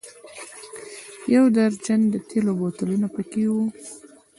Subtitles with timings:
[1.35, 3.55] یو درجن د تېلو بوتلونه په کې و.